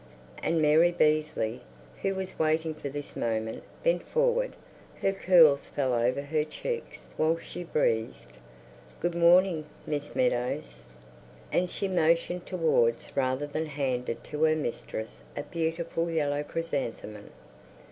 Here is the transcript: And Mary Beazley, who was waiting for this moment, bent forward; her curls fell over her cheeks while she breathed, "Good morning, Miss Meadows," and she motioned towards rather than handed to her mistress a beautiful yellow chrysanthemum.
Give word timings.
And 0.41 0.59
Mary 0.63 0.91
Beazley, 0.91 1.61
who 2.01 2.15
was 2.15 2.39
waiting 2.39 2.73
for 2.73 2.89
this 2.89 3.15
moment, 3.15 3.61
bent 3.83 4.01
forward; 4.01 4.55
her 4.99 5.11
curls 5.13 5.67
fell 5.67 5.93
over 5.93 6.23
her 6.23 6.43
cheeks 6.43 7.07
while 7.17 7.37
she 7.37 7.63
breathed, 7.63 8.39
"Good 8.99 9.13
morning, 9.13 9.65
Miss 9.85 10.15
Meadows," 10.15 10.85
and 11.51 11.69
she 11.69 11.87
motioned 11.87 12.47
towards 12.47 13.15
rather 13.15 13.45
than 13.45 13.67
handed 13.67 14.23
to 14.23 14.41
her 14.45 14.55
mistress 14.55 15.23
a 15.37 15.43
beautiful 15.43 16.09
yellow 16.09 16.41
chrysanthemum. 16.41 17.29